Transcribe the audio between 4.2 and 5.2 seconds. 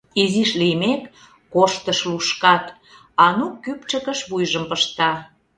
вуйжым пышта.